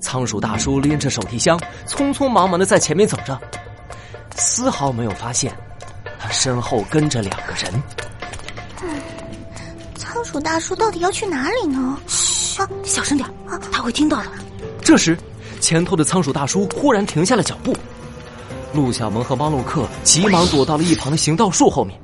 [0.00, 3.38] 仓鼠大叔拎着手提箱，匆匆忙忙的在前面走着，
[4.36, 5.52] 丝毫没有发现
[6.18, 7.82] 他身后跟着两个人。
[9.96, 11.98] 仓鼠大叔到底要去哪里呢？
[12.06, 14.26] 嘘，小声点啊，他会听到的。
[14.82, 15.16] 这时，
[15.60, 17.76] 前头的仓鼠大叔忽然停下了脚步，
[18.72, 21.98] 陆小萌和猫洛克急忙躲到了一旁的行道树后面。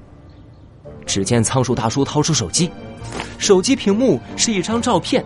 [1.06, 2.70] 只见仓鼠大叔掏出手机，
[3.38, 5.24] 手机屏幕是一张照片，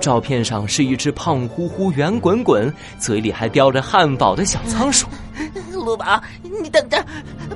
[0.00, 5.06] 照片上是一只胖乎乎、圆滚滚、嘴里还叼着汉堡的小仓鼠。
[5.72, 7.04] 陆宝，你等着，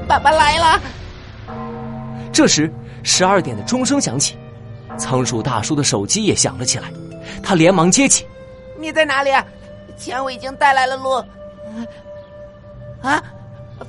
[0.06, 0.80] 爸爸来了。
[2.32, 4.36] 这时，十二点的钟声响起，
[4.96, 6.92] 仓鼠大叔的手机也响了起来，
[7.42, 8.26] 他连忙接起
[8.78, 9.30] ：“你在哪里？
[9.96, 11.24] 钱我已经带来了，陆。
[13.02, 13.22] 啊，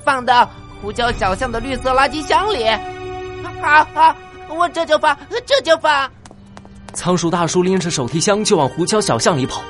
[0.04, 0.48] 放到
[0.82, 2.68] 胡椒小巷的绿色垃圾箱里。”
[3.62, 4.16] 好好，
[4.50, 6.12] 我这就放，这就放。
[6.96, 9.62] 仓鼠大叔拎着手提箱就往胡椒小巷里跑，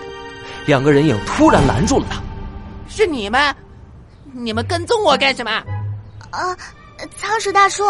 [0.68, 2.22] 两个人影突然拦住了他。
[2.88, 3.54] 是你们？
[4.32, 5.52] 你们跟踪我干什么？
[6.30, 6.56] 啊，
[7.18, 7.84] 仓鼠大叔，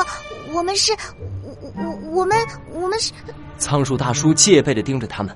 [0.54, 0.94] 我们是，
[1.44, 2.38] 我我我们
[2.72, 3.12] 我们是。
[3.58, 5.36] 仓鼠大叔戒备的盯着他们，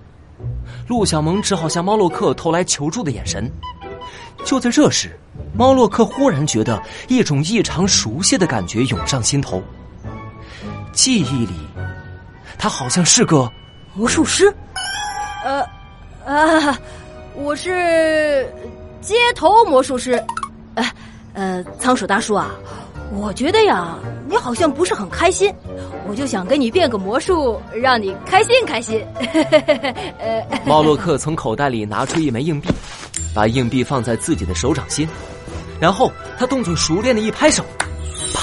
[0.88, 3.52] 陆小萌只好向猫洛克投来求助的眼神。
[4.46, 5.20] 就在这时，
[5.54, 9.62] 猫洛克忽然觉得一种异常熟悉的感觉涌上心头。
[10.94, 11.54] 记忆里，
[12.58, 13.52] 他好像是个
[14.00, 14.52] 魔术师。
[15.44, 15.62] 呃，
[16.26, 16.80] 啊，
[17.36, 18.50] 我是
[19.02, 20.24] 街头魔术师。
[20.76, 20.92] 呃，
[21.34, 22.50] 呃，仓鼠大叔啊，
[23.12, 25.54] 我觉得呀，你好像不是很开心，
[26.08, 29.06] 我就想给你变个魔术，让你开心开心。
[30.18, 32.70] 呃，猫洛克从口袋里拿出一枚硬币，
[33.36, 35.06] 把硬币放在自己的手掌心，
[35.78, 37.66] 然后他动作熟练的一拍手。
[38.34, 38.40] 啪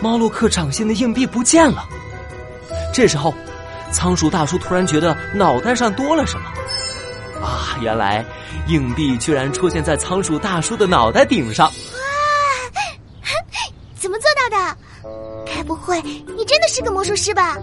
[0.00, 1.84] 猫洛克掌心的硬币不见了。
[2.90, 3.34] 这时候，
[3.94, 6.46] 仓鼠大叔突然觉得脑袋上多了什么。
[7.40, 8.24] 啊，原来
[8.66, 11.68] 硬币居然出现在仓鼠大叔的脑袋顶上！
[11.68, 11.72] 哇，
[13.94, 14.76] 怎么做到的？
[15.46, 17.56] 该不会你真的是个魔术师吧？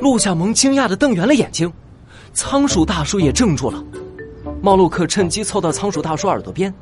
[0.00, 1.70] 陆小萌惊讶的瞪圆了眼睛，
[2.32, 3.84] 仓鼠大叔也怔住了。
[4.62, 6.72] 猫洛克趁机凑到仓鼠大叔耳朵边，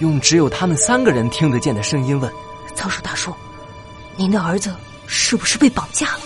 [0.00, 2.30] 用只有他们三个人听得见的声音问
[2.76, 3.32] ：“仓鼠大叔。”
[4.16, 4.74] 您的儿子
[5.06, 6.20] 是不是被绑架了？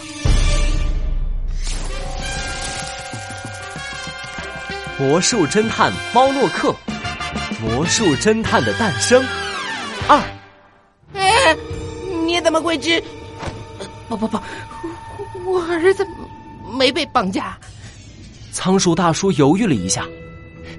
[4.98, 6.74] 魔术侦探猫洛克，
[7.62, 9.24] 魔术侦探的诞生
[10.08, 10.20] 二。
[11.14, 11.56] 哎，
[12.26, 13.00] 你怎么会知？
[14.08, 14.36] 不不不，
[15.46, 16.04] 我儿子
[16.76, 17.56] 没被绑架。
[18.50, 20.04] 仓鼠大叔犹豫了一下，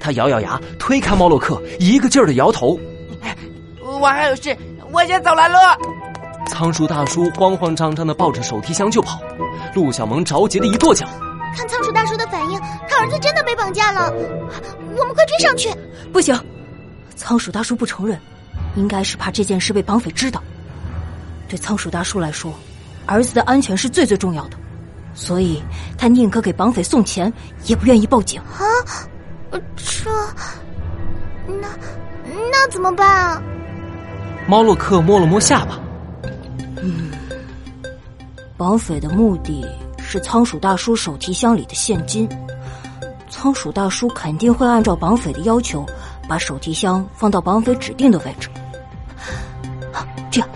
[0.01, 2.77] 他咬咬牙，推开猫洛克，一个劲儿的摇头。
[4.01, 4.55] 我还有事，
[4.91, 5.57] 我先走了，乐。
[6.45, 9.21] 仓鼠大叔慌慌张张的抱着手提箱就跑，
[9.73, 11.07] 陆小萌着急的一跺脚。
[11.55, 14.11] 看仓鼠大叔的反应，他儿子真的被绑架了，
[14.95, 15.69] 我们快追上去！
[16.11, 16.37] 不行，
[17.15, 18.19] 仓鼠大叔不承认，
[18.75, 20.41] 应该是怕这件事被绑匪知道。
[21.47, 22.53] 对仓鼠大叔来说，
[23.05, 24.57] 儿子的安全是最最重要的，
[25.13, 25.63] 所以
[25.97, 27.31] 他宁可给绑匪送钱，
[27.65, 28.39] 也不愿意报警。
[28.41, 28.63] 啊，
[29.75, 30.09] 这，
[31.47, 31.67] 那
[32.51, 33.41] 那怎么办啊？
[34.47, 35.79] 猫洛克摸了摸下巴。
[36.81, 37.11] 嗯，
[38.55, 39.67] 绑匪的目的
[40.11, 42.27] 是仓鼠大叔手提箱里的现金，
[43.29, 45.85] 仓鼠大叔肯定会按照绑匪的要求，
[46.27, 48.49] 把手提箱放到绑匪指定的位置。
[50.31, 50.49] 这样，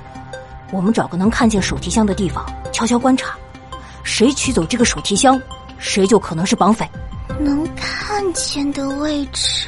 [0.72, 3.38] 我们找个能看见手提箱的地方，悄悄观察，
[4.02, 5.40] 谁取走这个手提箱，
[5.78, 6.90] 谁就可能是绑匪。
[7.40, 9.68] 能看见的位置，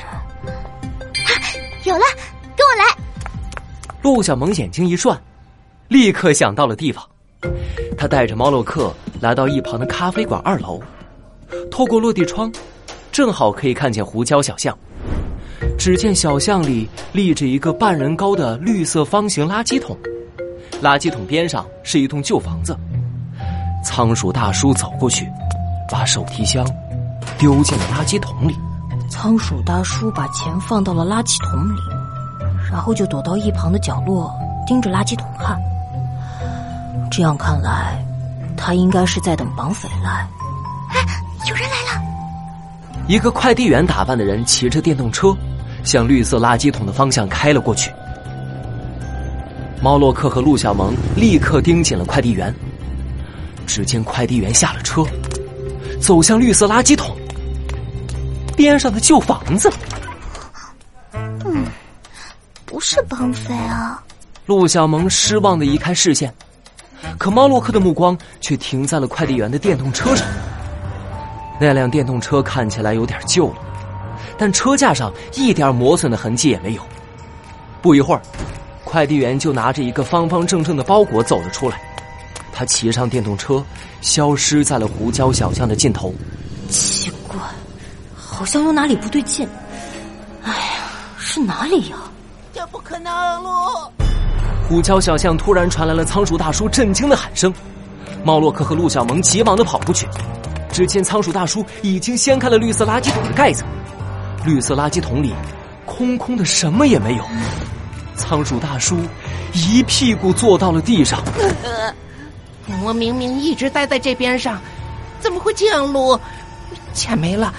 [1.83, 2.03] 有了，
[2.57, 2.97] 跟我来。
[4.01, 5.15] 陆小萌眼睛一转。
[5.89, 7.07] 立刻想到了地方，
[7.97, 10.79] 他带着猫洛克来到一旁的咖啡馆二楼，
[11.71, 12.51] 透过落地窗，
[13.11, 14.77] 正好可以看见胡椒小巷。
[15.77, 19.97] 只见小巷里立着一个半人高的绿色方形垃圾桶，
[20.81, 22.75] 垃圾桶边上是一栋旧房子。
[23.83, 25.27] 仓鼠大叔走过去，
[25.91, 26.65] 把手提箱
[27.37, 28.55] 丢进了垃圾桶里。
[29.09, 31.79] 仓鼠大叔把钱放到了垃圾桶里，
[32.71, 34.31] 然后就躲到一旁的角落，
[34.65, 35.57] 盯着垃圾桶看。
[37.15, 38.05] 这样看来，
[38.57, 40.27] 他应该是在等绑匪来。
[40.89, 41.05] 哎，
[41.47, 42.03] 有人来了！
[43.07, 45.33] 一个快递员打扮的人骑着电动车，
[45.81, 47.89] 向绿色垃圾桶的方向开了过去。
[49.81, 52.53] 猫洛克和陆小萌立刻盯紧了快递员。
[53.65, 55.01] 只见快递员下了车，
[56.01, 57.15] 走向绿色垃圾桶
[58.57, 59.71] 边上的旧房子。
[61.13, 61.63] 嗯，
[62.65, 64.03] 不是绑匪啊！
[64.47, 66.33] 陆小萌失望的移开视线。
[67.25, 70.27] 可猫洛克的目光却停在了快递员的电动车上。
[71.59, 73.55] 那辆电动车看起来有点旧了，
[74.37, 76.83] 但车架上一点磨损的痕迹也没有。
[77.81, 78.21] 不一会儿，
[78.83, 81.81] 快递员就拿着一个方方正正的包裹走了出来。
[82.53, 83.65] 他骑上电动车，
[84.01, 86.13] 消失在了胡椒小巷的尽头。
[86.69, 87.39] 奇怪，
[88.15, 89.49] 好像有哪里不对劲。
[90.43, 91.97] 哎呀，是哪里呀？
[92.53, 93.49] 这不可能，路！
[94.67, 97.53] 胡椒小巷突然传来了仓鼠大叔震惊的喊声。
[98.23, 100.07] 猫洛克和陆小萌急忙的跑过去，
[100.71, 103.63] 只见仓鼠大叔已经掀开了绿色垃圾桶的盖子，
[104.43, 105.33] 绿色垃圾桶里
[105.85, 107.23] 空空的，什么也没有。
[108.15, 108.97] 仓鼠大叔
[109.53, 111.23] 一屁股坐到了地上。
[112.83, 114.59] 我明明一直待在这边上，
[115.19, 116.19] 怎么会这样撸？
[116.91, 117.53] 钱没了，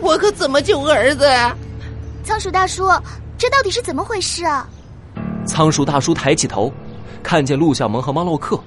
[0.00, 1.54] 我可怎么救儿子呀？
[2.24, 2.88] 仓鼠大叔，
[3.38, 4.66] 这到底是怎么回事啊？
[5.46, 6.72] 仓鼠大叔抬起头，
[7.22, 8.58] 看见陆小萌和猫洛克，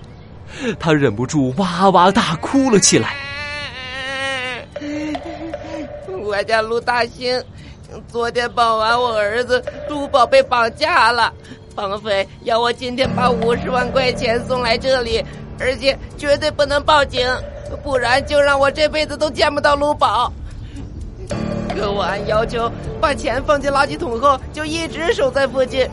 [0.79, 3.15] 他忍不住哇哇大哭了起来。
[6.23, 7.43] 我叫陆大兴，
[8.07, 11.33] 昨天傍晚我儿子陆宝被绑架了，
[11.75, 15.23] 绑匪要我今天把五十万块钱送来这里。
[15.61, 17.27] 而且绝对不能报警，
[17.83, 20.31] 不然就让我这辈子都见不到陆宝。
[21.75, 22.71] 可我按要求
[23.01, 25.85] 把钱放进垃圾桶后，就一直守在附近，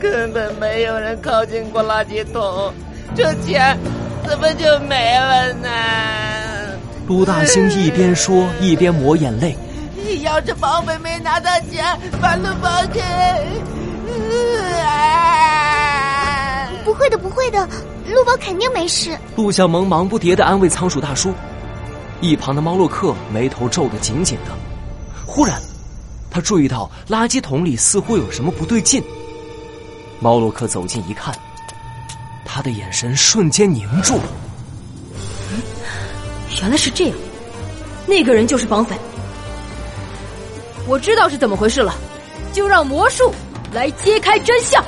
[0.00, 2.72] 根本没有人靠近过垃圾桶，
[3.14, 3.76] 这钱
[4.26, 5.68] 怎么就没了呢？
[7.06, 9.56] 卢大兴一边说一边抹眼泪。
[10.22, 11.84] 要是绑匪没拿到钱，
[12.20, 13.42] 把路放开。
[16.84, 17.68] 不会的，不会的。
[18.08, 19.16] 陆宝肯定没事。
[19.36, 21.32] 陆小萌忙不迭的安慰仓鼠大叔，
[22.20, 24.52] 一旁的猫洛克眉头皱得紧紧的。
[25.26, 25.60] 忽然，
[26.30, 29.02] 他注意到垃圾桶里似乎有什么不对劲。
[30.20, 31.34] 猫洛克走近一看，
[32.44, 34.24] 他的眼神瞬间凝住了。
[36.60, 37.16] 原来是这样，
[38.06, 38.96] 那个人就是绑匪。
[40.86, 41.94] 我知道是怎么回事了，
[42.52, 43.32] 就让魔术
[43.72, 44.82] 来揭开真相。